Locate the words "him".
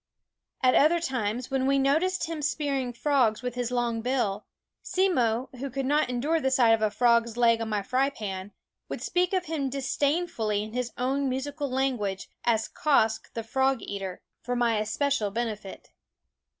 2.27-2.41, 9.45-9.69